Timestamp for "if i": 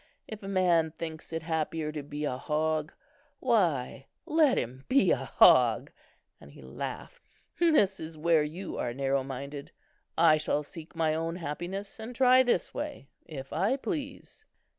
13.27-13.77